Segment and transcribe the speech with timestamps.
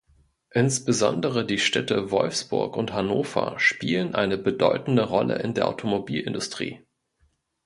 [0.49, 6.81] Insbesondere die Städte Wolfsburg und Hannover spielen eine bedeutende Rolle in der Automobilindustrie.